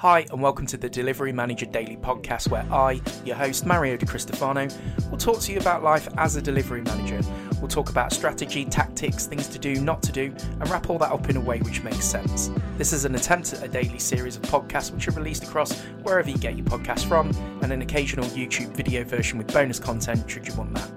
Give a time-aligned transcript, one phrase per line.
[0.00, 4.04] Hi, and welcome to the Delivery Manager Daily podcast, where I, your host, Mario De
[4.04, 4.70] Cristofano,
[5.10, 7.18] will talk to you about life as a delivery manager.
[7.60, 11.10] We'll talk about strategy, tactics, things to do, not to do, and wrap all that
[11.10, 12.50] up in a way which makes sense.
[12.76, 15.72] This is an attempt at a daily series of podcasts which are released across
[16.02, 17.30] wherever you get your podcasts from,
[17.62, 20.90] and an occasional YouTube video version with bonus content should you want that.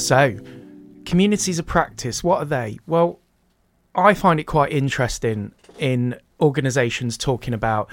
[0.00, 0.38] So,
[1.04, 2.78] communities of practice, what are they?
[2.86, 3.20] Well,
[3.94, 7.90] I find it quite interesting in organizations talking about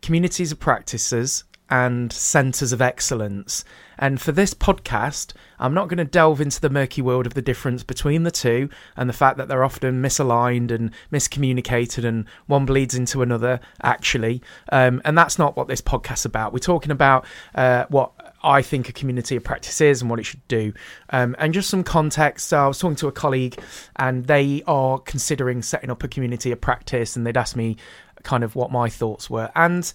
[0.00, 3.64] communities of practices and centers of excellence.
[3.98, 7.42] And for this podcast, I'm not going to delve into the murky world of the
[7.42, 12.66] difference between the two and the fact that they're often misaligned and miscommunicated and one
[12.66, 14.42] bleeds into another, actually.
[14.70, 16.52] Um, and that's not what this podcast's about.
[16.52, 18.12] We're talking about uh, what
[18.42, 20.72] I think a community of practice is and what it should do.
[21.10, 22.52] Um, and just some context.
[22.52, 23.58] I was talking to a colleague,
[23.96, 27.76] and they are considering setting up a community of practice, and they'd asked me
[28.22, 29.92] kind of what my thoughts were, and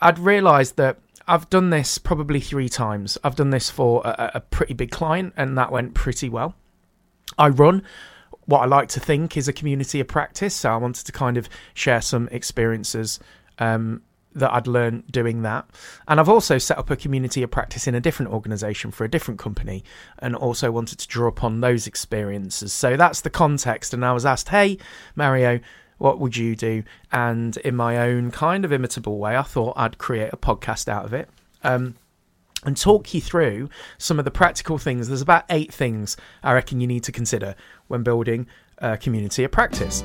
[0.00, 0.98] I'd realised that.
[1.30, 3.18] I've done this probably three times.
[3.22, 6.54] I've done this for a, a pretty big client, and that went pretty well.
[7.36, 7.82] I run
[8.46, 11.36] what I like to think is a community of practice, so I wanted to kind
[11.36, 13.20] of share some experiences
[13.58, 14.00] um,
[14.34, 15.66] that I'd learned doing that.
[16.06, 19.10] And I've also set up a community of practice in a different organization for a
[19.10, 19.84] different company
[20.18, 22.72] and also wanted to draw upon those experiences.
[22.72, 23.92] So that's the context.
[23.94, 24.78] And I was asked, hey,
[25.16, 25.60] Mario,
[25.98, 26.84] what would you do?
[27.10, 31.04] And in my own kind of imitable way, I thought I'd create a podcast out
[31.04, 31.28] of it.
[31.62, 31.96] Um,
[32.64, 33.68] and talk you through
[33.98, 35.06] some of the practical things.
[35.06, 37.54] There's about eight things I reckon you need to consider
[37.86, 40.02] when building a community of practice.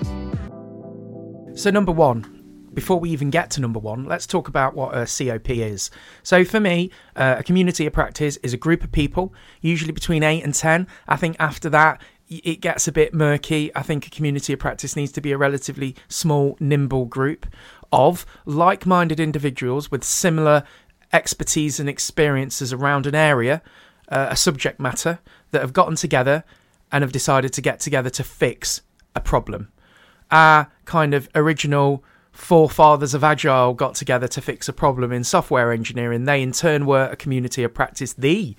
[1.56, 2.43] So, number one,
[2.74, 5.92] before we even get to number one, let's talk about what a COP is.
[6.24, 10.24] So, for me, uh, a community of practice is a group of people, usually between
[10.24, 10.88] eight and 10.
[11.08, 13.76] I think after that, it gets a bit murky.
[13.76, 17.46] I think a community of practice needs to be a relatively small, nimble group
[17.92, 20.64] of like minded individuals with similar
[21.12, 23.62] expertise and experiences around an area,
[24.10, 25.20] uh, a subject matter,
[25.52, 26.44] that have gotten together
[26.92, 28.82] and have decided to get together to fix
[29.16, 29.72] a problem.
[30.32, 35.72] Our kind of original forefathers of Agile got together to fix a problem in software
[35.72, 36.26] engineering.
[36.26, 38.56] They, in turn, were a community of practice, the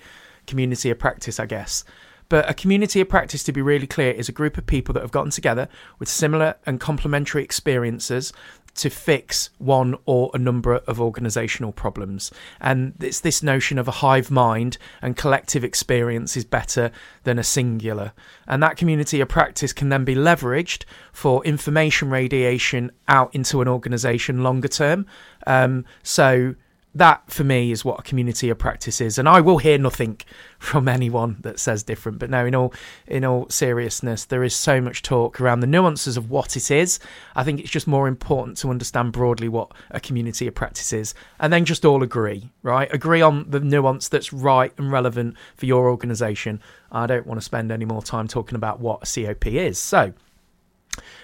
[0.47, 1.83] community of practice, I guess.
[2.27, 5.01] But a community of practice, to be really clear, is a group of people that
[5.01, 5.67] have gotten together
[5.99, 8.33] with similar and complementary experiences
[8.75, 12.31] to fix one or a number of organizational problems.
[12.59, 16.91] And it's this notion of a hive mind and collective experience is better
[17.23, 18.13] than a singular.
[18.47, 23.67] And that community of practice can then be leveraged for information radiation out into an
[23.67, 25.05] organization longer term.
[25.47, 26.55] Um, so
[26.95, 30.17] that for me is what a community of practice is and i will hear nothing
[30.65, 32.19] from anyone that says different.
[32.19, 32.73] But no in all
[33.07, 36.99] in all seriousness there is so much talk around the nuances of what it is.
[37.35, 41.13] I think it's just more important to understand broadly what a community of practice is
[41.39, 42.91] and then just all agree right?
[42.93, 46.59] Agree on the nuance that's right and relevant for your organization.
[46.91, 49.77] I don't want to spend any more time talking about what a cop is.
[49.77, 50.13] So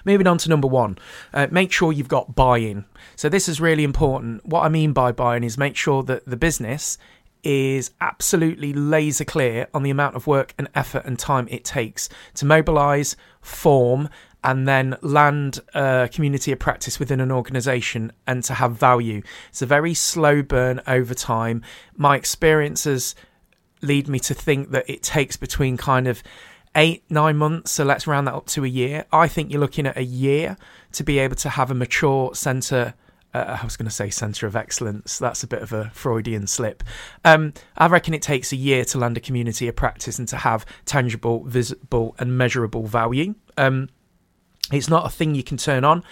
[0.05, 0.97] Moving on to number one,
[1.33, 2.85] uh, make sure you've got buy in.
[3.15, 4.45] So, this is really important.
[4.45, 6.97] What I mean by buy in is make sure that the business
[7.43, 12.07] is absolutely laser clear on the amount of work and effort and time it takes
[12.35, 14.09] to mobilize, form,
[14.43, 19.21] and then land a community of practice within an organization and to have value.
[19.49, 21.61] It's a very slow burn over time.
[21.95, 23.15] My experiences
[23.81, 26.23] lead me to think that it takes between kind of
[26.75, 27.71] eight, nine months.
[27.71, 29.05] So let's round that up to a year.
[29.11, 30.57] I think you're looking at a year
[30.93, 32.93] to be able to have a mature centre
[33.33, 35.17] uh, I was going to say centre of excellence.
[35.17, 36.83] That's a bit of a Freudian slip.
[37.23, 40.37] Um, I reckon it takes a year to land a community of practice and to
[40.37, 43.35] have tangible, visible, and measurable value.
[43.57, 43.89] Um,
[44.71, 46.03] it's not a thing you can turn on.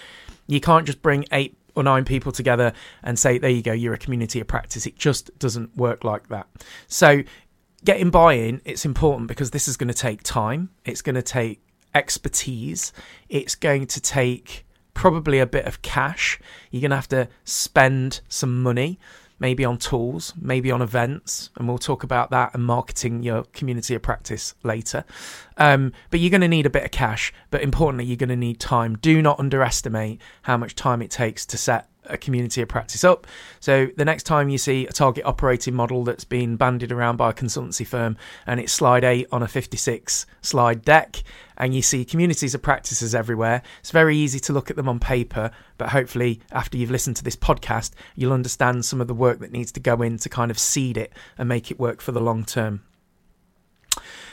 [0.48, 2.74] You can't just bring eight or nine people together
[3.04, 4.86] and say, there you go, you're a community of practice.
[4.86, 6.48] It just doesn't work like that.
[6.88, 7.24] So,
[7.84, 11.22] getting buy in, it's important because this is going to take time, it's going to
[11.22, 11.62] take
[11.96, 12.94] expertise,
[13.30, 16.40] it's going to take probably a bit of cash.
[16.72, 19.00] You're going to have to spend some money,
[19.40, 23.96] maybe on tools, maybe on events, and we'll talk about that and marketing your community
[23.96, 25.06] of practice later.
[25.56, 28.36] Um, but you're going to need a bit of cash, but importantly, you're going to
[28.36, 28.98] need time.
[28.98, 33.28] Do not underestimate how much time it takes to set a community of practice up.
[33.60, 37.32] So the next time you see a target operating model that's been bandied around by
[37.32, 41.24] a consultancy firm and it's slide 8 on a 56 slide deck
[41.58, 45.00] and you see communities of practices everywhere, it's very easy to look at them on
[45.00, 49.40] paper, but hopefully after you've listened to this podcast, you'll understand some of the work
[49.40, 52.14] that needs to go in to kind of seed it and make it work for
[52.14, 52.82] the long term.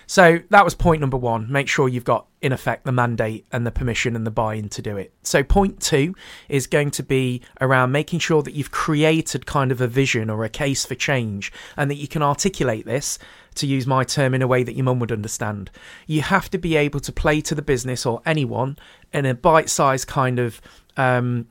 [0.07, 1.51] So that was point number one.
[1.51, 4.69] Make sure you've got, in effect, the mandate and the permission and the buy in
[4.71, 5.13] to do it.
[5.23, 6.15] So point two
[6.49, 10.45] is going to be around making sure that you've created kind of a vision or
[10.45, 13.19] a case for change and that you can articulate this,
[13.57, 15.71] to use my term, in a way that your mum would understand.
[16.07, 18.79] You have to be able to play to the business or anyone
[19.13, 20.61] in a bite sized kind of
[20.97, 21.49] um,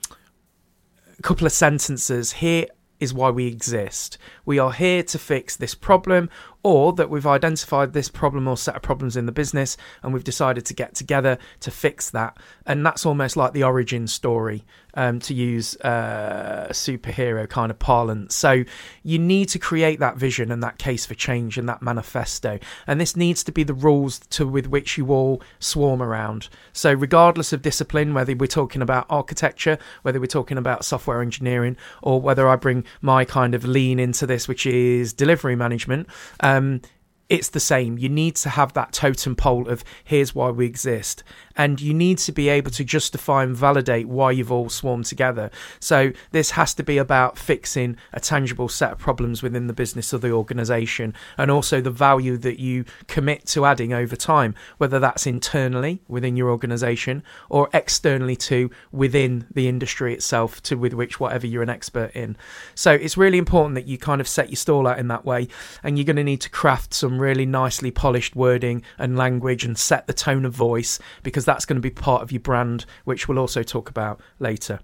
[1.24, 2.34] couple of sentences.
[2.34, 2.68] Here
[3.00, 4.18] is why we exist.
[4.46, 6.30] We are here to fix this problem,
[6.66, 10.24] or that we've identified this problem or set of problems in the business and we've
[10.24, 12.36] decided to get together to fix that.
[12.66, 14.66] And that's almost like the origin story,
[14.96, 18.34] um, to use uh, superhero kind of parlance.
[18.34, 18.64] So
[19.04, 22.58] you need to create that vision and that case for change and that manifesto.
[22.88, 26.50] And this needs to be the rules to with which you all swarm around.
[26.74, 31.78] So regardless of discipline, whether we're talking about architecture, whether we're talking about software engineering,
[32.02, 36.08] or whether I bring my kind of lean into this, which is delivery management.
[36.40, 36.82] Um, Um,
[37.28, 37.98] it's the same.
[37.98, 41.24] You need to have that totem pole of here's why we exist
[41.58, 45.50] and you need to be able to justify and validate why you've all swarmed together.
[45.80, 50.14] So this has to be about fixing a tangible set of problems within the business
[50.14, 55.00] or the organization and also the value that you commit to adding over time, whether
[55.00, 61.20] that's internally within your organization or externally to within the industry itself to with which
[61.20, 62.36] whatever you're an expert in.
[62.74, 65.48] So it's really important that you kind of set your stall out in that way
[65.84, 69.78] and you're going to need to craft some really nicely polished wording and language and
[69.78, 72.86] set the tone of voice because because that's going to be part of your brand,
[73.04, 74.80] which we'll also talk about later.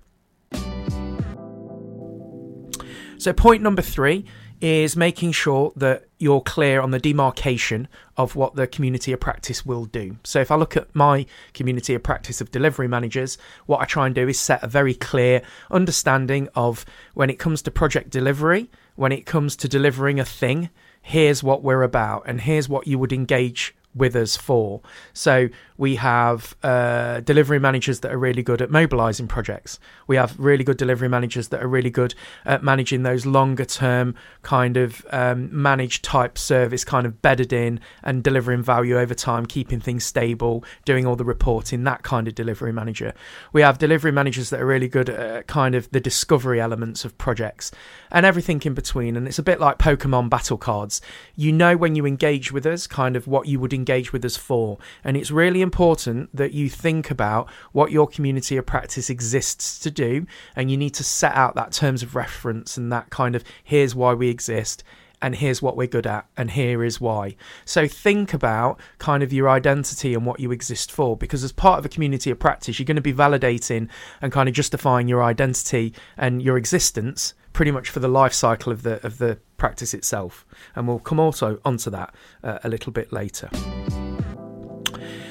[3.17, 4.25] So, point number three
[4.61, 9.65] is making sure that you're clear on the demarcation of what the community of practice
[9.65, 10.17] will do.
[10.23, 14.05] So, if I look at my community of practice of delivery managers, what I try
[14.05, 18.69] and do is set a very clear understanding of when it comes to project delivery,
[18.95, 20.69] when it comes to delivering a thing,
[21.01, 24.81] here's what we're about, and here's what you would engage with us for.
[25.13, 29.79] So we have uh, delivery managers that are really good at mobilizing projects.
[30.07, 32.13] We have really good delivery managers that are really good
[32.45, 37.79] at managing those longer term kind of um, managed type service, kind of bedded in
[38.03, 42.35] and delivering value over time, keeping things stable, doing all the reporting, that kind of
[42.35, 43.13] delivery manager.
[43.51, 47.17] We have delivery managers that are really good at kind of the discovery elements of
[47.17, 47.71] projects
[48.11, 49.17] and everything in between.
[49.17, 51.01] And it's a bit like Pokemon battle cards.
[51.35, 54.37] You know when you engage with us, kind of what you would engage with us
[54.37, 54.77] for.
[55.03, 59.89] And it's really important that you think about what your community of practice exists to
[59.89, 63.43] do, and you need to set out that terms of reference and that kind of
[63.63, 64.83] here's why we exist
[65.23, 67.35] and here's what we're good at, and here is why.
[67.63, 71.77] So think about kind of your identity and what you exist for, because as part
[71.77, 73.87] of a community of practice, you're going to be validating
[74.19, 78.71] and kind of justifying your identity and your existence pretty much for the life cycle
[78.71, 80.45] of the of the practice itself.
[80.75, 83.49] And we'll come also onto that uh, a little bit later.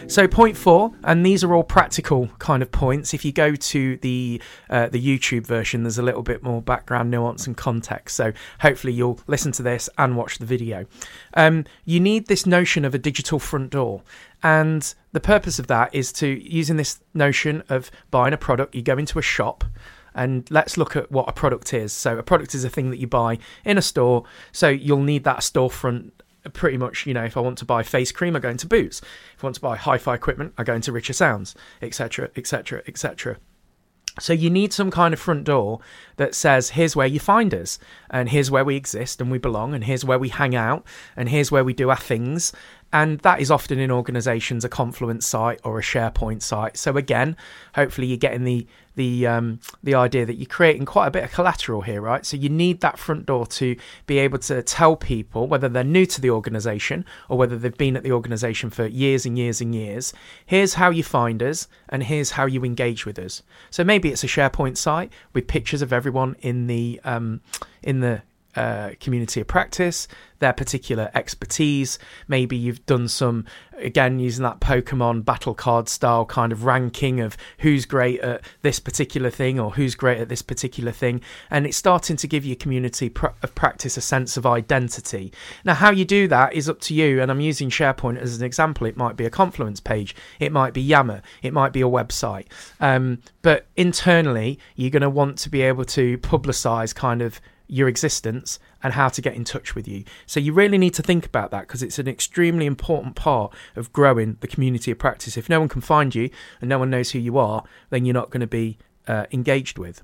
[0.07, 3.15] So point four, and these are all practical kind of points.
[3.15, 7.13] If you go to the uh, the YouTube version, there's a little bit more background
[7.13, 8.17] nuance and context.
[8.17, 10.87] So hopefully you'll listen to this and watch the video.
[11.35, 14.03] Um, you need this notion of a digital front door.
[14.43, 18.83] And the purpose of that is to using this notion of buying a product, you
[18.83, 19.63] go into a shop,
[20.15, 21.93] and let's look at what a product is.
[21.93, 24.25] So, a product is a thing that you buy in a store.
[24.53, 26.13] So, you'll need that storefront
[26.53, 29.01] pretty much, you know, if I want to buy face cream, I go into Boots.
[29.37, 33.37] If I want to buy hi-fi equipment, I go into Richer Sounds, etc., etc., etc.
[34.19, 35.81] So you need some kind of front door
[36.17, 37.79] that says, here's where you find us,
[38.11, 40.85] and here's where we exist and we belong, and here's where we hang out,
[41.17, 42.53] and here's where we do our things.
[42.93, 46.77] And that is often in organizations a confluence site or a sharepoint site.
[46.77, 47.37] So again
[47.75, 48.67] hopefully you're getting the
[48.97, 52.27] the um, the idea that you're creating quite a bit of collateral here right?
[52.27, 56.07] So you need that front door to be able to tell people whether they're new
[56.07, 59.75] to the organization or whether they've been at the organization for years and years and
[59.75, 60.13] years
[60.45, 63.43] here's how you find us and here's how you engage with us.
[63.71, 67.41] So maybe it's a sharepoint site with pictures of everyone in the um,
[67.83, 68.23] in the
[68.57, 70.09] uh, community of practice,
[70.41, 71.99] their particular expertise.
[72.27, 73.45] Maybe you've done some,
[73.77, 78.81] again, using that Pokemon battle card style kind of ranking of who's great at this
[78.81, 81.21] particular thing or who's great at this particular thing.
[81.51, 85.33] And it's starting to give your community pr- of practice a sense of identity.
[85.65, 87.21] Now, how you do that is up to you.
[87.21, 88.87] And I'm using SharePoint as an example.
[88.87, 92.47] It might be a Confluence page, it might be Yammer, it might be a website.
[92.81, 97.41] Um, but internally, you're going to want to be able to publicize kind of
[97.71, 100.05] your existence and how to get in touch with you.
[100.27, 103.93] So you really need to think about that because it's an extremely important part of
[103.93, 105.37] growing the community of practice.
[105.37, 108.15] If no one can find you and no one knows who you are, then you're
[108.15, 110.03] not going to be uh, engaged with.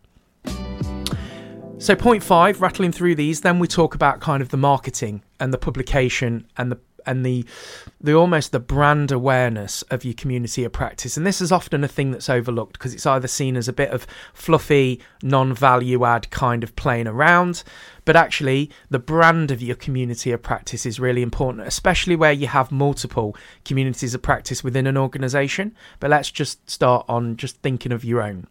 [1.78, 5.52] So, point five, rattling through these, then we talk about kind of the marketing and
[5.52, 7.44] the publication and the and the
[8.00, 11.16] the almost the brand awareness of your community of practice.
[11.16, 13.90] And this is often a thing that's overlooked because it's either seen as a bit
[13.90, 17.62] of fluffy, non-value add kind of playing around,
[18.04, 22.46] but actually the brand of your community of practice is really important, especially where you
[22.46, 25.74] have multiple communities of practice within an organization.
[26.00, 28.46] But let's just start on just thinking of your own.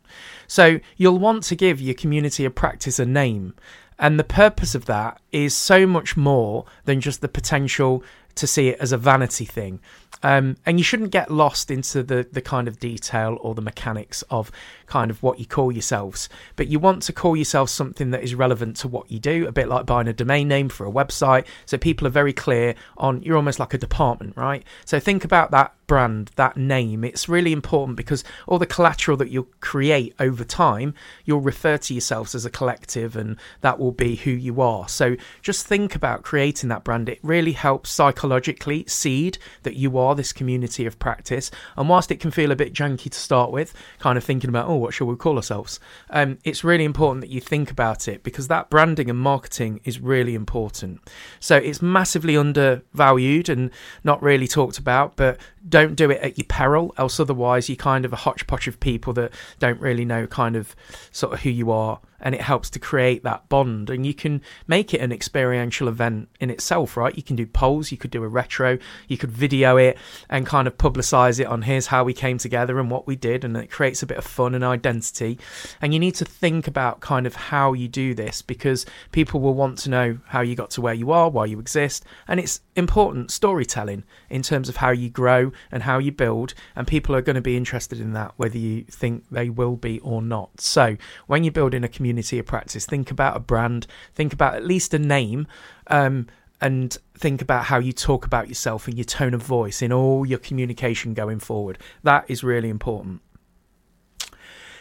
[0.48, 3.54] So you'll want to give your community of practice a name.
[3.98, 8.04] And the purpose of that is so much more than just the potential
[8.36, 9.80] to see it as a vanity thing.
[10.24, 14.24] Um, and you shouldn't get lost into the, the kind of detail or the mechanics
[14.30, 14.52] of
[14.88, 16.30] kind of what you call yourselves.
[16.56, 19.52] But you want to call yourself something that is relevant to what you do, a
[19.52, 21.46] bit like buying a domain name for a website.
[21.66, 24.64] So people are very clear on you're almost like a department, right?
[24.86, 27.04] So think about that brand, that name.
[27.04, 30.94] It's really important because all the collateral that you'll create over time,
[31.26, 34.88] you'll refer to yourselves as a collective and that will be who you are.
[34.88, 37.10] So just think about creating that brand.
[37.10, 41.50] It really helps psychologically seed that you are this community of practice.
[41.78, 44.68] And whilst it can feel a bit janky to start with, kind of thinking about,
[44.68, 45.80] oh, what shall we call ourselves?
[46.10, 50.00] Um, it's really important that you think about it because that branding and marketing is
[50.00, 51.00] really important.
[51.40, 53.72] So it's massively undervalued and
[54.04, 58.06] not really talked about, but don't do it at your peril, else otherwise you're kind
[58.06, 60.76] of a hodgepodge of people that don't really know kind of
[61.12, 63.90] sort of who you are and it helps to create that bond.
[63.90, 67.16] And you can make it an experiential event in itself right?
[67.16, 69.98] You can do polls you could do a retro you could video it
[70.30, 73.44] and kind of publicize it on here's how we came together and what we did
[73.44, 75.38] and it creates a bit of fun and identity.
[75.82, 79.54] And you need to think about kind of how you do this because people will
[79.54, 82.62] want to know how you got to where you are why you exist and it's
[82.76, 87.22] important storytelling in terms of how you grow and how you build and people are
[87.22, 90.62] going to be interested in that whether you think they will be or not.
[90.62, 92.86] So when you're building a community community of practice.
[92.86, 95.48] Think about a brand, think about at least a name,
[95.88, 96.28] um,
[96.62, 100.24] and think about how you talk about yourself and your tone of voice in all
[100.24, 101.80] your communication going forward.
[102.04, 103.22] That is really important.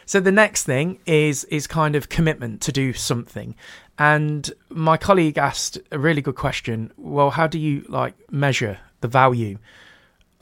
[0.05, 3.55] So the next thing is is kind of commitment to do something.
[3.99, 6.93] And my colleague asked a really good question.
[6.99, 9.57] Well, how do you like measure the value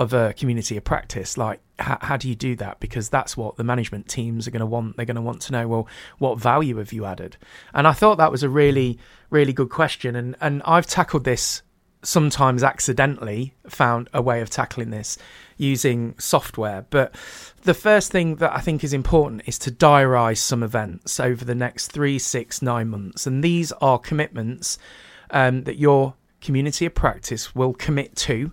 [0.02, 2.80] of a community of practice like how, how do you do that?
[2.80, 4.96] Because that's what the management teams are going to want.
[4.96, 7.36] They're going to want to know well what value have you added?
[7.74, 8.98] And i thought that was a really
[9.30, 10.16] really good question.
[10.16, 11.62] And and i've tackled this
[12.04, 15.18] sometimes accidentally found a way of tackling this
[15.56, 16.84] using software.
[16.90, 17.14] But
[17.62, 21.54] the first thing that i think is important is to diarize some events over the
[21.54, 23.26] next three six nine months.
[23.26, 24.78] And these are commitments
[25.30, 28.52] um, that your community of practice will commit to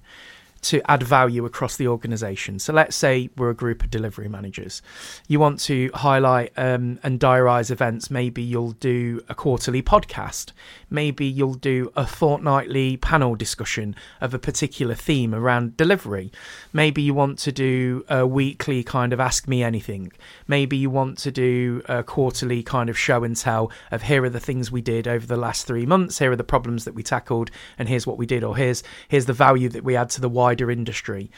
[0.62, 2.60] to add value across the organization.
[2.60, 4.82] So let's say we're a group of delivery managers.
[5.28, 8.10] You want to highlight um, and diarize events.
[8.12, 10.52] Maybe you'll do a quarterly podcast.
[10.90, 16.32] Maybe you'll do a fortnightly panel discussion of a particular theme around delivery.
[16.74, 20.12] Maybe you want to do a weekly kind of ask me anything.
[20.48, 24.30] Maybe you want to do a quarterly kind of show and tell of here are
[24.30, 26.20] the things we did over the last three months.
[26.20, 29.26] Here are the problems that we tackled, and here's what we did, or here's here's
[29.26, 31.30] the value that we add to the wider industry.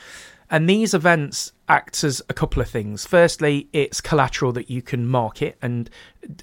[0.51, 3.05] And these events act as a couple of things.
[3.08, 5.89] Firstly, it's collateral that you can market and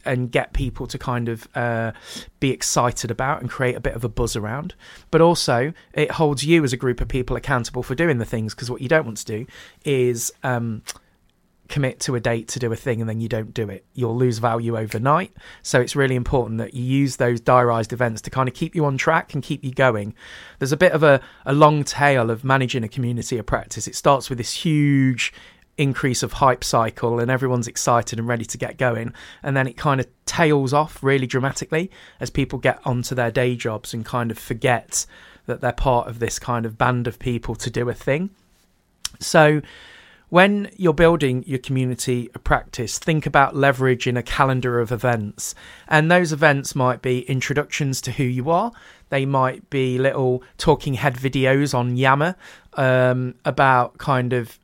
[0.05, 1.93] and get people to kind of uh,
[2.41, 4.75] be excited about and create a bit of a buzz around.
[5.11, 8.55] But also, it holds you as a group of people accountable for doing the things
[8.55, 9.47] because what you don't want to do
[9.85, 10.83] is um,
[11.69, 13.85] commit to a date to do a thing and then you don't do it.
[13.95, 15.33] You'll lose value overnight.
[15.63, 18.85] So it's really important that you use those diarised events to kind of keep you
[18.85, 20.15] on track and keep you going.
[20.59, 23.87] There's a bit of a, a long tail of managing a community of practice.
[23.87, 25.33] It starts with this huge
[25.77, 29.77] increase of hype cycle and everyone's excited and ready to get going and then it
[29.77, 34.33] kind of tails off really dramatically as people get onto their day jobs and kind
[34.33, 35.07] of forget
[35.47, 38.29] that they're part of this kind of band of people to do a thing
[39.21, 39.63] so
[40.29, 45.55] when you're building your community a practice, think about leveraging a calendar of events.
[45.89, 48.73] And those events might be introductions to who you are,
[49.11, 52.37] they might be little talking head videos on Yammer
[52.75, 54.59] um, about kind of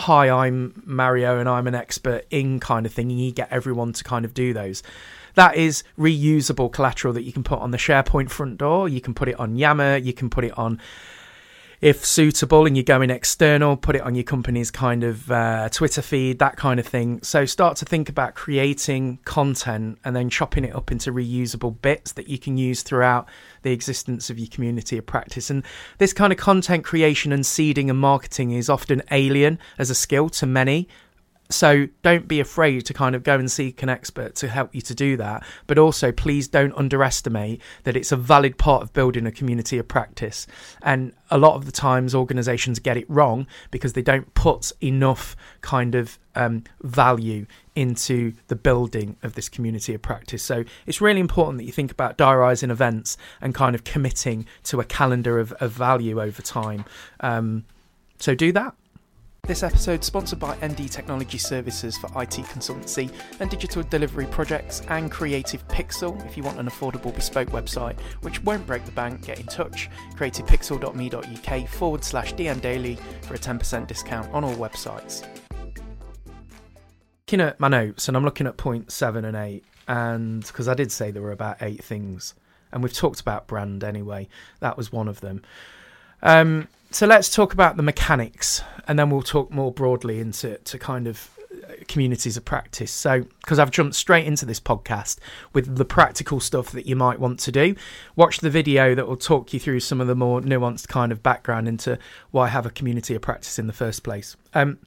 [0.00, 3.92] hi, I'm Mario and I'm an expert in kind of thing, and you get everyone
[3.94, 4.82] to kind of do those.
[5.34, 8.88] That is reusable collateral that you can put on the SharePoint front door.
[8.88, 9.96] You can put it on Yammer.
[9.96, 10.80] You can put it on
[11.80, 16.02] if suitable and you're going external, put it on your company's kind of uh, Twitter
[16.02, 17.22] feed, that kind of thing.
[17.22, 22.12] So start to think about creating content and then chopping it up into reusable bits
[22.12, 23.28] that you can use throughout
[23.62, 25.50] the existence of your community of practice.
[25.50, 25.62] And
[25.98, 30.28] this kind of content creation and seeding and marketing is often alien as a skill
[30.30, 30.88] to many.
[31.50, 34.82] So don't be afraid to kind of go and seek an expert to help you
[34.82, 35.44] to do that.
[35.66, 39.88] But also, please don't underestimate that it's a valid part of building a community of
[39.88, 40.46] practice.
[40.82, 45.36] And a lot of the times, organizations get it wrong because they don't put enough
[45.62, 50.42] kind of um, value into the building of this community of practice.
[50.42, 54.80] So it's really important that you think about diarising events and kind of committing to
[54.80, 56.84] a calendar of, of value over time.
[57.20, 57.64] Um,
[58.18, 58.74] so do that.
[59.48, 65.10] This episode sponsored by ND Technology Services for IT consultancy and digital delivery projects and
[65.10, 66.22] Creative Pixel.
[66.26, 69.88] If you want an affordable bespoke website which won't break the bank, get in touch.
[70.16, 75.26] creativepixel.me.uk forward slash DM Daily for a 10% discount on all websites.
[77.26, 80.74] Looking at my notes, and I'm looking at point seven and eight, and because I
[80.74, 82.34] did say there were about eight things,
[82.70, 84.28] and we've talked about brand anyway,
[84.60, 85.40] that was one of them.
[86.22, 90.78] Um, so let's talk about the mechanics, and then we'll talk more broadly into to
[90.78, 92.90] kind of uh, communities of practice.
[92.90, 95.18] So, because I've jumped straight into this podcast
[95.52, 97.74] with the practical stuff that you might want to do,
[98.16, 101.22] watch the video that will talk you through some of the more nuanced kind of
[101.22, 101.98] background into
[102.30, 104.36] why have a community of practice in the first place.
[104.54, 104.78] Um,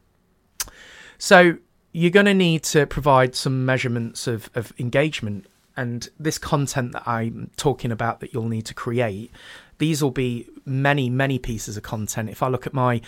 [1.19, 1.57] so,
[1.91, 5.45] you're going to need to provide some measurements of, of engagement
[5.77, 9.31] and this content that I'm talking about that you'll need to create
[9.81, 12.29] these will be many, many pieces of content.
[12.29, 13.01] If I look at my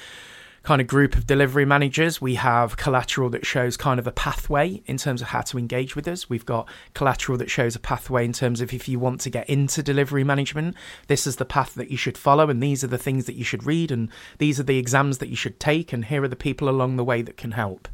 [0.64, 4.82] kind of group of delivery managers, we have collateral that shows kind of a pathway
[4.88, 6.32] in terms of how to engage with us.
[6.32, 9.48] We've got collateral that shows a pathway in terms of if you want to get
[9.48, 10.76] into delivery management,
[11.08, 13.44] this is the path that you should follow, and these are the things that you
[13.44, 14.10] should read, and
[14.40, 17.04] these are the exams that you should take, and here are the people along the
[17.04, 17.88] way that can help.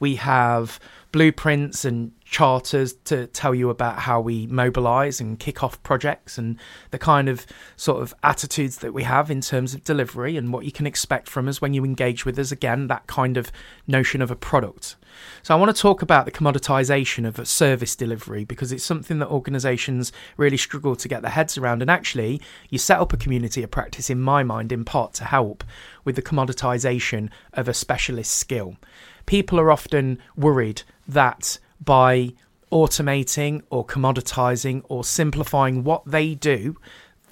[0.00, 0.78] We have
[1.12, 6.58] blueprints and charters to tell you about how we mobilize and kick off projects and
[6.90, 10.64] the kind of sort of attitudes that we have in terms of delivery and what
[10.64, 12.52] you can expect from us when you engage with us.
[12.52, 13.50] Again that kind of
[13.86, 14.96] notion of a product.
[15.42, 19.18] So i want to talk about the commoditization of a service delivery because it's something
[19.20, 21.80] that organizations really struggle to get their heads around.
[21.80, 25.24] And actually you set up a community of practice in my mind in part to
[25.24, 25.64] help
[26.04, 28.76] with the commoditization of a specialist skill.
[29.24, 32.32] People are often worried that by
[32.70, 36.76] automating or commoditizing or simplifying what they do,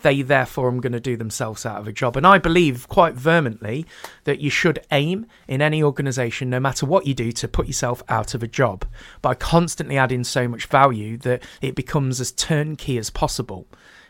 [0.02, 2.16] they therefore are going to do themselves out of a job.
[2.16, 3.86] And I believe quite vehemently
[4.24, 8.02] that you should aim in any organization, no matter what you do, to put yourself
[8.08, 8.84] out of a job
[9.20, 13.66] by constantly adding so much value that it becomes as turnkey as possible.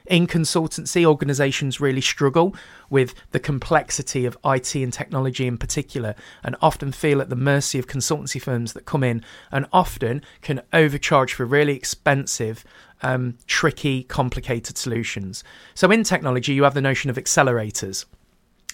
[0.06, 2.54] In consultancy, organizations really struggle
[2.88, 6.14] with the complexity of IT and technology in particular,
[6.44, 10.62] and often feel at the mercy of consultancy firms that come in and often can
[10.72, 12.64] overcharge for really expensive,
[13.02, 15.42] um, tricky, complicated solutions.
[15.74, 18.04] So, in technology, you have the notion of accelerators.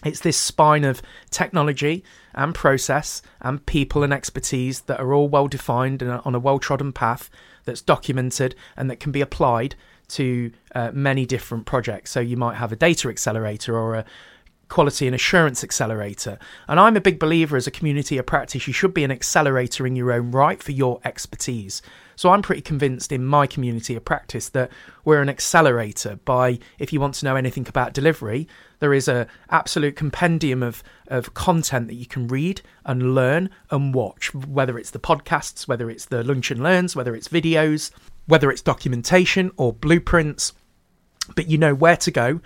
[0.05, 5.49] It's this spine of technology and process and people and expertise that are all well
[5.49, 7.31] defined and on a well trodden path
[7.65, 9.77] that's documented and that can be applied
[10.09, 12.11] to uh, many different projects.
[12.11, 14.05] So you might have a data accelerator or a
[14.73, 16.39] quality and assurance accelerator.
[16.67, 19.87] And I'm a big believer as a community of practice, you should be an accelerator
[19.87, 21.83] in your own right for your expertise.
[22.17, 24.71] So I'm pretty convinced in my community of practice that
[25.05, 29.27] we're an accelerator by if you want to know anything about delivery, there is a
[29.51, 34.91] absolute compendium of of content that you can read and learn and watch, whether it's
[34.91, 37.91] the podcasts, whether it's the lunch and learns, whether it's videos,
[38.27, 40.55] whether it's documentation or blueprints,
[41.35, 42.41] but you know where to go.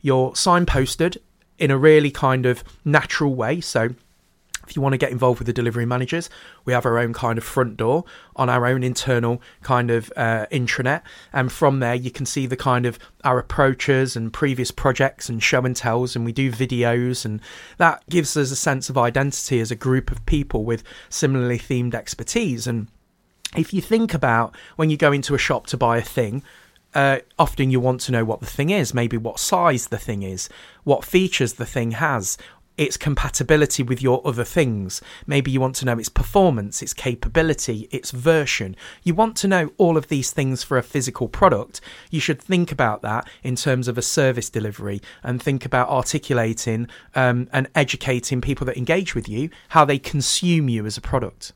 [0.00, 1.16] You're signposted
[1.58, 3.60] in a really kind of natural way.
[3.60, 3.90] So,
[4.68, 6.28] If you want to get involved with the delivery managers,
[6.66, 8.04] we have our own kind of front door
[8.36, 11.00] on our own internal kind of uh, intranet.
[11.32, 15.42] And from there, you can see the kind of our approaches and previous projects and
[15.42, 16.14] show and tells.
[16.14, 17.24] And we do videos.
[17.24, 17.40] And
[17.78, 21.94] that gives us a sense of identity as a group of people with similarly themed
[21.94, 22.66] expertise.
[22.66, 22.88] And
[23.56, 26.42] if you think about when you go into a shop to buy a thing,
[26.94, 30.22] uh, often you want to know what the thing is, maybe what size the thing
[30.22, 30.48] is,
[30.84, 32.38] what features the thing has,
[32.78, 35.02] its compatibility with your other things.
[35.26, 38.76] Maybe you want to know its performance, its capability, its version.
[39.02, 41.80] You want to know all of these things for a physical product.
[42.10, 46.88] You should think about that in terms of a service delivery and think about articulating
[47.16, 51.52] um, and educating people that engage with you how they consume you as a product.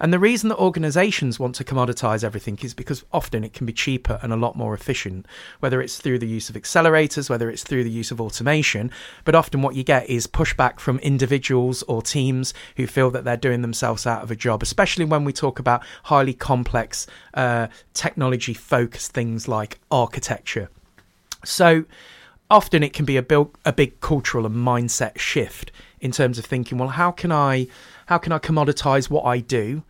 [0.00, 3.72] And the reason that organizations want to commoditize everything is because often it can be
[3.72, 5.26] cheaper and a lot more efficient,
[5.60, 8.90] whether it's through the use of accelerators, whether it's through the use of automation.
[9.24, 13.36] But often what you get is pushback from individuals or teams who feel that they're
[13.36, 18.54] doing themselves out of a job, especially when we talk about highly complex uh, technology
[18.54, 20.68] focused things like architecture.
[21.44, 21.84] So,
[22.54, 26.44] often it can be a, big, a big cultural and mindset shift in terms of
[26.44, 27.66] thinking, well, how can I
[28.06, 29.82] how can I commoditize what I do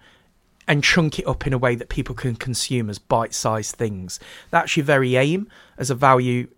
[0.66, 4.18] and chunk it up in a way that people can consume as bite-sized things?
[4.50, 5.46] That's your very aim
[5.76, 6.48] as a value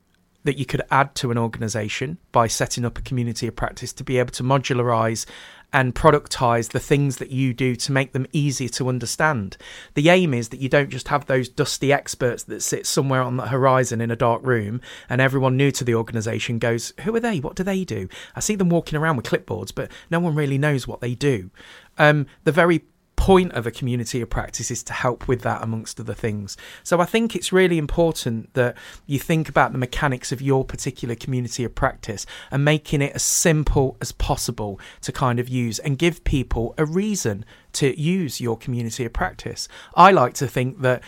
[0.45, 4.05] that you could add to an organization by setting up a community of practice to
[4.05, 5.27] be able to modularize
[5.73, 9.57] and productize the things that you do to make them easier to understand.
[9.95, 13.37] The aim is that you don't just have those dusty experts that sit somewhere on
[13.37, 17.21] the horizon in a dark room and everyone new to the organization goes, Who are
[17.21, 17.41] they?
[17.41, 18.09] What do they do?
[18.35, 21.51] I see them walking around with clipboards, but no one really knows what they do.
[21.99, 22.85] Um, the very
[23.17, 26.57] point of a community of practice is to help with that amongst other things.
[26.83, 28.77] So I think it's really important that
[29.07, 33.23] you think about the mechanics of your particular community of practice and making it as
[33.23, 38.57] simple as possible to kind of use and give people a reason to use your
[38.57, 39.69] community of practice.
[39.95, 41.03] I like to think that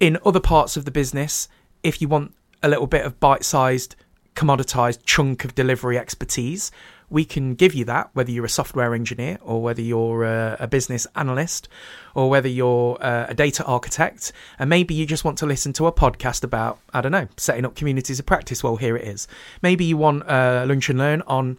[0.00, 1.48] in other parts of the business,
[1.82, 3.96] if you want a little bit of bite sized,
[4.34, 6.70] commoditized chunk of delivery expertise,
[7.08, 10.66] we can give you that, whether you're a software engineer or whether you're a, a
[10.66, 11.68] business analyst
[12.14, 14.32] or whether you're a, a data architect.
[14.58, 17.64] And maybe you just want to listen to a podcast about, I don't know, setting
[17.64, 18.64] up communities of practice.
[18.64, 19.28] Well, here it is.
[19.62, 21.58] Maybe you want a lunch and learn on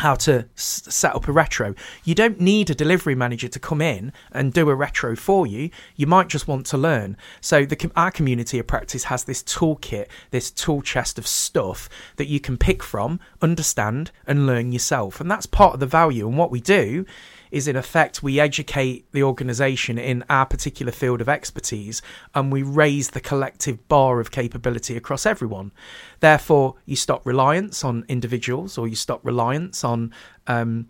[0.00, 1.74] how to s- set up a retro.
[2.04, 5.70] You don't need a delivery manager to come in and do a retro for you.
[5.96, 7.16] You might just want to learn.
[7.40, 12.28] So the our community of practice has this toolkit, this tool chest of stuff that
[12.28, 15.20] you can pick from, understand, and learn yourself.
[15.20, 16.28] And that's part of the value.
[16.28, 17.06] And what we do
[17.50, 22.00] is in effect we educate the organization in our particular field of expertise
[22.34, 25.72] and we raise the collective bar of capability across everyone.
[26.20, 30.12] Therefore, you stop reliance on individuals or you stop reliance on
[30.46, 30.88] um,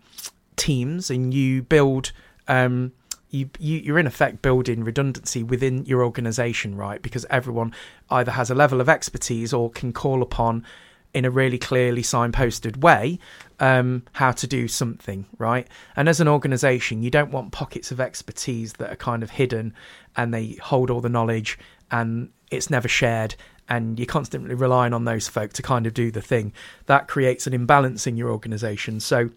[0.55, 2.11] teams and you build.
[2.47, 2.93] Um,
[3.29, 7.01] you, you are in effect building redundancy within your organization, right?
[7.01, 7.73] Because everyone
[8.09, 10.65] either has a level of expertise or can call upon
[11.13, 13.19] in a really clearly signposted way
[13.59, 15.67] um, how to do something, right?
[15.95, 19.73] And as an organization, you don't want pockets of expertise that are kind of hidden
[20.17, 21.59] and they hold all the knowledge
[21.91, 23.35] and it's never shared
[23.69, 26.51] and you're constantly relying on those folk to kind of do the thing.
[26.87, 28.99] That creates an imbalance in your organization.
[28.99, 29.29] So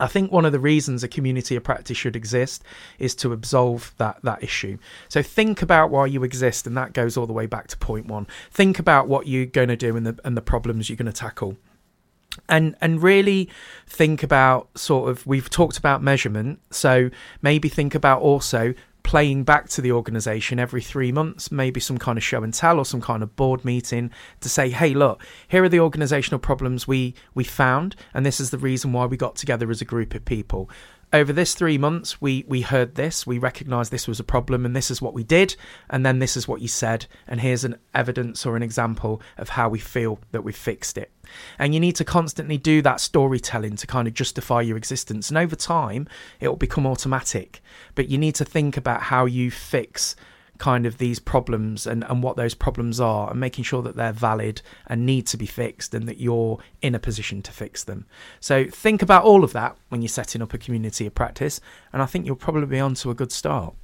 [0.00, 2.62] I think one of the reasons a community of practice should exist
[2.98, 4.78] is to absolve that that issue.
[5.08, 8.06] So think about why you exist, and that goes all the way back to point
[8.06, 8.26] one.
[8.50, 11.12] Think about what you're going to do and the and the problems you're going to
[11.12, 11.56] tackle.
[12.48, 13.48] And and really
[13.86, 18.74] think about sort of we've talked about measurement, so maybe think about also
[19.06, 22.76] playing back to the organization every three months, maybe some kind of show and tell
[22.76, 26.88] or some kind of board meeting to say, hey, look, here are the organizational problems
[26.88, 30.12] we, we found, and this is the reason why we got together as a group
[30.12, 30.68] of people
[31.12, 34.74] over this three months, we we heard this, we recognised this was a problem, and
[34.74, 35.56] this is what we did,
[35.88, 39.50] and then this is what you said, and here's an evidence or an example of
[39.50, 41.12] how we feel that we've fixed it.
[41.58, 45.38] And you need to constantly do that storytelling to kind of justify your existence, and
[45.38, 46.08] over time,
[46.40, 47.62] it will become automatic.
[47.94, 50.16] But you need to think about how you fix
[50.58, 54.12] kind of these problems and, and what those problems are and making sure that they're
[54.12, 58.06] valid and need to be fixed and that you're in a position to fix them.
[58.40, 61.60] So think about all of that when you're setting up a community of practice,
[61.92, 63.74] and I think you'll probably be on to a good start.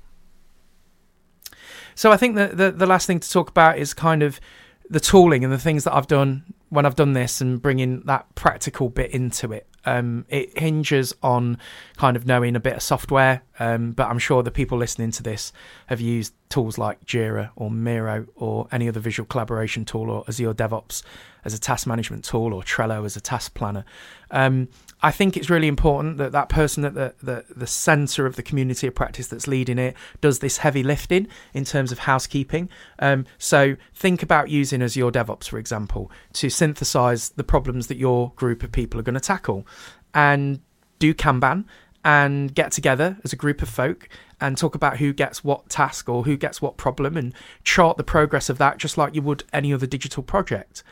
[1.94, 4.40] So I think that the, the last thing to talk about is kind of
[4.88, 8.34] the tooling and the things that I've done when I've done this and bringing that
[8.34, 9.66] practical bit into it.
[9.84, 11.58] Um, it hinges on
[11.96, 15.22] kind of knowing a bit of software, um, but I'm sure the people listening to
[15.22, 15.52] this
[15.86, 20.52] have used tools like Jira or Miro or any other visual collaboration tool or Azure
[20.52, 21.02] DevOps
[21.46, 23.86] as a task management tool or Trello as a task planner.
[24.30, 24.68] Um,
[25.02, 28.42] I think it's really important that that person at the, the, the center of the
[28.42, 32.68] community of practice that's leading it does this heavy lifting in terms of housekeeping.
[32.98, 38.32] Um, so think about using Azure DevOps, for example, to synthesize the problems that your
[38.36, 39.66] group of people are going to tackle
[40.12, 40.60] and
[40.98, 41.64] do Kanban
[42.04, 44.08] and get together as a group of folk
[44.40, 48.04] and talk about who gets what task or who gets what problem and chart the
[48.04, 50.82] progress of that just like you would any other digital project.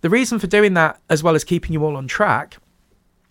[0.00, 2.56] The reason for doing that, as well as keeping you all on track,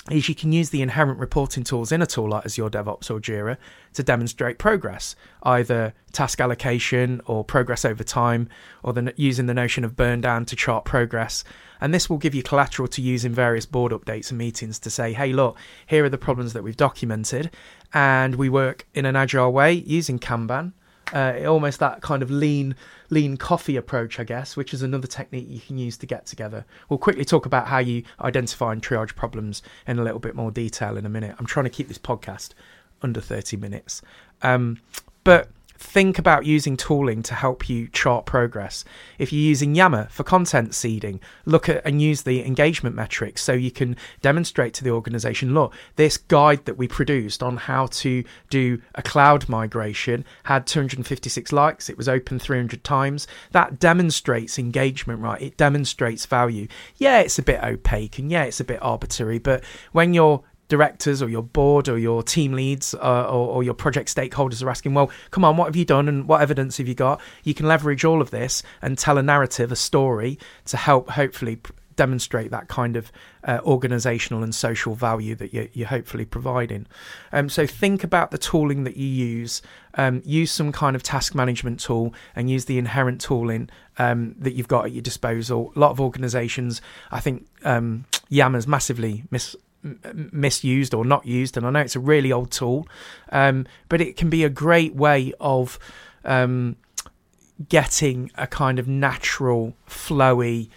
[0.10, 3.20] is you can use the inherent reporting tools in a tool like Azure DevOps or
[3.20, 3.58] Jira
[3.94, 8.50] to demonstrate progress, either task allocation or progress over time,
[8.82, 11.44] or the, using the notion of burn down to chart progress.
[11.82, 14.90] And this will give you collateral to use in various board updates and meetings to
[14.90, 17.52] say, hey, look, here are the problems that we've documented,
[17.94, 20.74] and we work in an agile way using Kanban
[21.14, 22.76] uh, almost that kind of lean
[23.10, 26.66] lean coffee approach, I guess, which is another technique you can use to get together.
[26.88, 30.52] We'll quickly talk about how you identify and triage problems in a little bit more
[30.52, 31.36] detail in a minute.
[31.40, 32.50] I'm trying to keep this podcast
[33.02, 34.02] under 30 minutes.
[34.42, 34.80] Um,
[35.24, 38.84] but think about using tooling to help you chart progress.
[39.18, 43.54] If you're using Yammer for content seeding, look at and use the engagement metrics so
[43.54, 48.26] you can demonstrate to the organization look, this guide that we produced on how to
[48.50, 53.26] do a cloud migration had 256 likes, it was open 300 times.
[53.52, 55.42] That demonstrates engagement, right?
[55.42, 56.68] It demonstrates value.
[56.98, 59.64] Yeah, it's a bit opaque and yeah, it's a bit arbitrary, but
[59.94, 64.14] when you're directors or your board or your team leads uh, or, or, your project
[64.16, 66.96] stakeholders are asking, well, come on, what have you done and what evidence have you
[66.96, 67.20] got?
[67.44, 71.60] You can leverage all of this and tell a narrative, a story to help hopefully
[72.00, 73.12] demonstrate that kind of
[73.44, 76.88] uh, organizational and social value that you're, you're hopefully providing.
[77.34, 79.62] Um, so think about the tooling that you use.
[79.96, 84.54] Um, use some kind of task management tool and use the inherent tooling um, that
[84.54, 85.74] you've got at your disposal.
[85.76, 91.58] A lot of organizations, I think, um, Yammer's massively mis- misused or not used.
[91.58, 92.88] And I know it's a really old tool,
[93.32, 95.80] um, but it can be a great way of
[96.26, 96.76] um,
[97.68, 100.70] getting a kind of natural, flowy,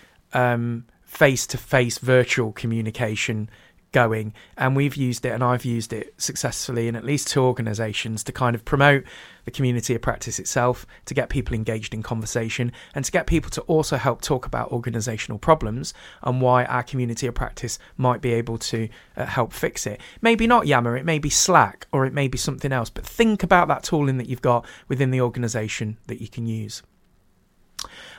[1.02, 3.50] face to face virtual communication
[3.92, 8.24] going and we've used it and I've used it successfully in at least two organizations
[8.24, 9.04] to kind of promote
[9.44, 13.50] the community of practice itself to get people engaged in conversation and to get people
[13.50, 18.32] to also help talk about organizational problems and why our community of practice might be
[18.32, 20.00] able to uh, help fix it.
[20.20, 23.42] Maybe not Yammer it may be Slack or it may be something else but think
[23.42, 26.82] about that tooling that you've got within the organization that you can use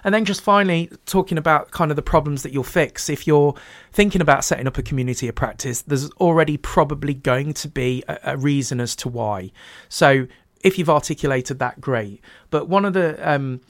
[0.04, 3.10] and then just finally, talking about kind of the problems that you'll fix.
[3.10, 3.56] If you're
[3.92, 8.20] thinking about setting up a community of practice, there's already probably going to be a,
[8.24, 9.52] a reason as to why.
[9.90, 10.28] So
[10.62, 12.22] if you've articulated that, great.
[12.50, 13.62] But one of the um,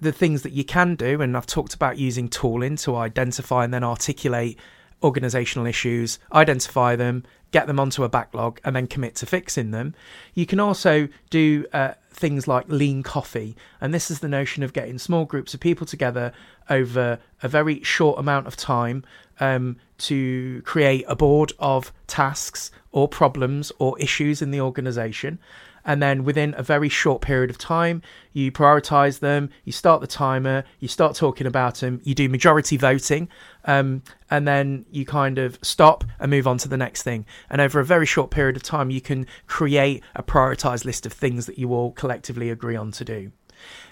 [0.00, 3.72] the things that you can do, and I've talked about using tooling to identify and
[3.72, 4.58] then articulate
[5.02, 9.94] organizational issues, identify them, get them onto a backlog, and then commit to fixing them.
[10.34, 13.56] You can also do uh, things like lean coffee.
[13.80, 16.32] And this is the notion of getting small groups of people together
[16.68, 19.04] over a very short amount of time
[19.40, 25.38] um, to create a board of tasks or problems or issues in the organization
[25.84, 30.06] and then within a very short period of time you prioritize them you start the
[30.06, 33.28] timer you start talking about them you do majority voting
[33.64, 37.60] um, and then you kind of stop and move on to the next thing and
[37.60, 41.46] over a very short period of time you can create a prioritized list of things
[41.46, 43.30] that you all collectively agree on to do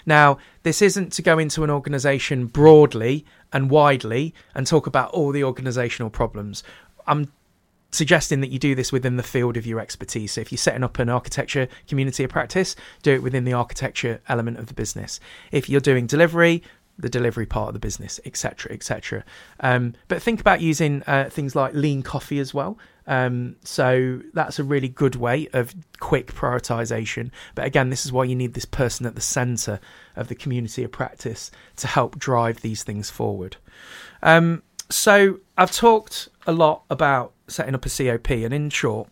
[0.05, 5.31] now, this isn't to go into an organization broadly and widely and talk about all
[5.31, 6.63] the organizational problems.
[7.07, 7.31] I'm
[7.91, 10.33] suggesting that you do this within the field of your expertise.
[10.33, 14.21] So if you're setting up an architecture community of practice, do it within the architecture
[14.27, 15.19] element of the business.
[15.51, 16.63] If you're doing delivery,
[16.99, 19.23] the delivery part of the business, etc., etc.
[19.61, 22.77] Um, but think about using uh, things like lean coffee as well.
[23.07, 27.31] Um, so that's a really good way of quick prioritization.
[27.55, 29.79] But again, this is why you need this person at the center
[30.15, 33.57] of the community of practice to help drive these things forward.
[34.21, 39.09] Um, so I've talked a lot about setting up a COP, and in short,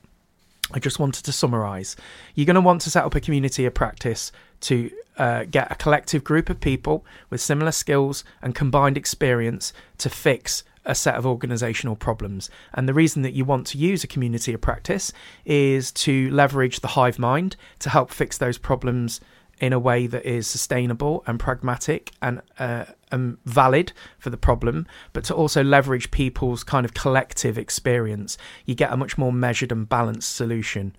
[0.71, 1.95] I just wanted to summarize.
[2.35, 5.75] You're going to want to set up a community of practice to uh, get a
[5.75, 11.25] collective group of people with similar skills and combined experience to fix a set of
[11.25, 12.49] organizational problems.
[12.73, 15.11] And the reason that you want to use a community of practice
[15.45, 19.19] is to leverage the hive mind to help fix those problems
[19.59, 24.85] in a way that is sustainable and pragmatic and, uh, and valid for the problem,
[25.13, 28.37] but to also leverage people's kind of collective experience.
[28.65, 30.95] You get a much more measured and balanced solution.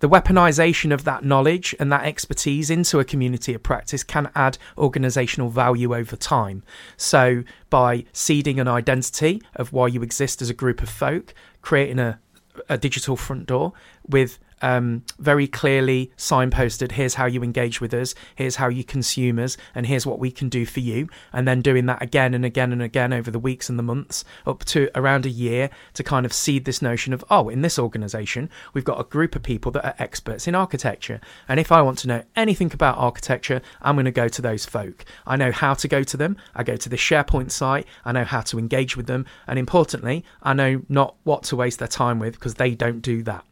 [0.00, 4.58] the weaponization of that knowledge and that expertise into a community of practice can add
[4.76, 6.62] organizational value over time.
[6.98, 11.98] So, by seeding an identity of why you exist as a group of folk, creating
[11.98, 12.20] a,
[12.68, 13.72] a digital front door
[14.06, 19.38] with um, very clearly signposted here's how you engage with us, here's how you consume
[19.38, 21.08] us, and here's what we can do for you.
[21.32, 24.24] And then doing that again and again and again over the weeks and the months,
[24.46, 27.78] up to around a year, to kind of seed this notion of, oh, in this
[27.78, 31.20] organization, we've got a group of people that are experts in architecture.
[31.48, 34.64] And if I want to know anything about architecture, I'm going to go to those
[34.64, 35.04] folk.
[35.26, 36.36] I know how to go to them.
[36.54, 37.86] I go to the SharePoint site.
[38.04, 39.26] I know how to engage with them.
[39.46, 43.22] And importantly, I know not what to waste their time with because they don't do
[43.24, 43.44] that.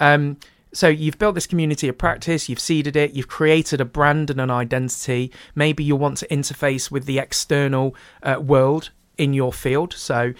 [0.00, 0.38] Um,
[0.72, 4.40] so you've built this community of practice, you've seeded it, you've created a brand and
[4.40, 5.32] an identity.
[5.54, 9.92] Maybe you want to interface with the external uh, world in your field.
[9.92, 10.32] So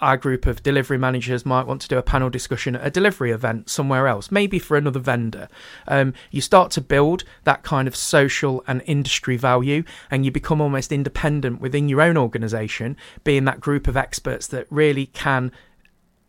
[0.00, 3.30] our group of delivery managers might want to do a panel discussion at a delivery
[3.30, 5.48] event somewhere else, maybe for another vendor.
[5.86, 10.60] Um, you start to build that kind of social and industry value, and you become
[10.60, 15.52] almost independent within your own organization, being that group of experts that really can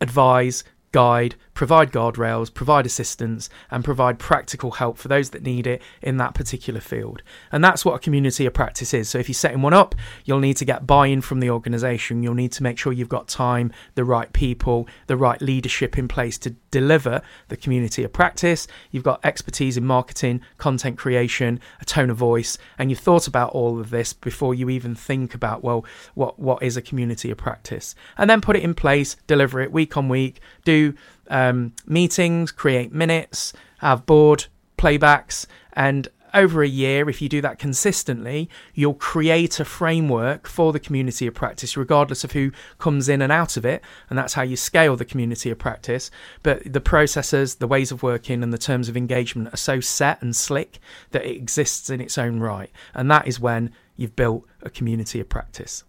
[0.00, 5.82] advise, guide, provide guardrails, provide assistance, and provide practical help for those that need it
[6.00, 7.22] in that particular field.
[7.52, 9.10] And that's what a community of practice is.
[9.10, 9.94] So if you're setting one up,
[10.24, 12.22] you'll need to get buy in from the organisation.
[12.22, 16.08] You'll need to make sure you've got time, the right people, the right leadership in
[16.08, 18.66] place to deliver the community of practice.
[18.90, 23.50] You've got expertise in marketing, content creation, a tone of voice, and you've thought about
[23.50, 27.36] all of this before you even think about, well, what, what is a community of
[27.36, 27.94] practice?
[28.16, 30.94] And then put it in place, deliver it week on week, do
[31.30, 37.58] um, meetings, create minutes, have board playbacks, and over a year, if you do that
[37.58, 43.22] consistently, you'll create a framework for the community of practice, regardless of who comes in
[43.22, 43.82] and out of it.
[44.08, 46.10] And that's how you scale the community of practice.
[46.42, 50.22] But the processes, the ways of working, and the terms of engagement are so set
[50.22, 50.78] and slick
[51.10, 52.70] that it exists in its own right.
[52.94, 55.84] And that is when you've built a community of practice.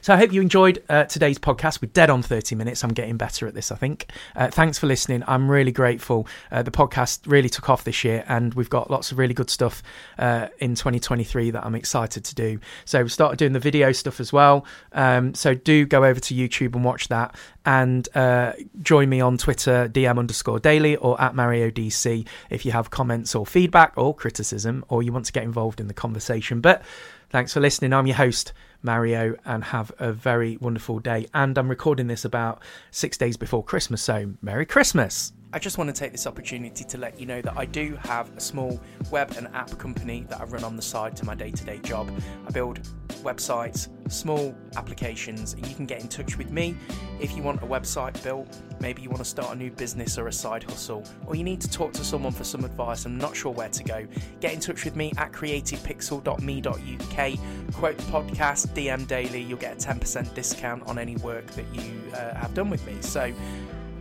[0.00, 1.82] So I hope you enjoyed uh, today's podcast.
[1.82, 2.82] We're dead on 30 minutes.
[2.82, 4.10] I'm getting better at this, I think.
[4.34, 5.22] Uh, thanks for listening.
[5.26, 6.26] I'm really grateful.
[6.50, 9.50] Uh, the podcast really took off this year, and we've got lots of really good
[9.50, 9.82] stuff
[10.18, 12.60] uh, in 2023 that I'm excited to do.
[12.84, 14.64] So we started doing the video stuff as well.
[14.92, 18.52] Um, so do go over to YouTube and watch that, and uh,
[18.82, 23.34] join me on Twitter, DM underscore daily or at Mario DC if you have comments
[23.34, 26.60] or feedback or criticism, or you want to get involved in the conversation.
[26.60, 26.82] But
[27.30, 27.92] thanks for listening.
[27.92, 28.52] I'm your host.
[28.82, 31.26] Mario, and have a very wonderful day.
[31.34, 35.32] And I'm recording this about six days before Christmas, so Merry Christmas!
[35.52, 38.30] I just want to take this opportunity to let you know that I do have
[38.36, 41.50] a small web and app company that I run on the side to my day
[41.50, 42.08] to day job.
[42.46, 42.78] I build
[43.24, 46.76] websites, small applications, and you can get in touch with me
[47.18, 48.62] if you want a website built.
[48.78, 51.60] Maybe you want to start a new business or a side hustle, or you need
[51.62, 54.06] to talk to someone for some advice and not sure where to go.
[54.38, 57.74] Get in touch with me at creativepixel.me.uk.
[57.74, 62.00] Quote the podcast, DM daily, you'll get a 10% discount on any work that you
[62.14, 62.98] uh, have done with me.
[63.00, 63.32] So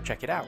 [0.03, 0.45] check it out.